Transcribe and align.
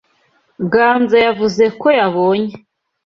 Ganza 0.71 1.17
yavuze 1.25 1.63
ko 1.79 1.87
yabonye 1.99 2.53